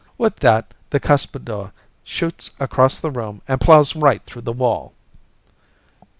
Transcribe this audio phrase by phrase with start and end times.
[0.17, 4.93] _"With that, the cuspidor shoots across the room and plows right through the wall.